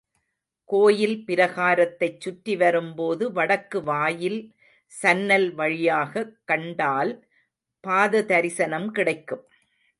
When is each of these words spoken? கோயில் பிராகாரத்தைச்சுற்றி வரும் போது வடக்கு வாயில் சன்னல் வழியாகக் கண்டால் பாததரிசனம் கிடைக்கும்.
கோயில் 0.65 1.23
பிராகாரத்தைச்சுற்றி 1.27 2.57
வரும் 2.57 2.95
போது 2.95 3.31
வடக்கு 3.31 3.83
வாயில் 3.83 4.55
சன்னல் 4.87 5.53
வழியாகக் 5.53 6.39
கண்டால் 6.45 7.27
பாததரிசனம் 7.87 8.87
கிடைக்கும். 8.87 9.45